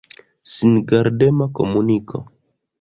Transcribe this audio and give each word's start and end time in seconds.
Singardema 0.51 1.45
komuniko. 1.55 2.17